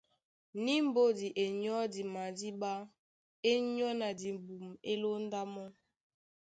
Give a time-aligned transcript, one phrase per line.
[0.63, 2.73] Ní mbódi e nyɔ́di madíɓá,
[3.49, 5.67] é nyɔ́, na dibum dí lóndá mɔ́.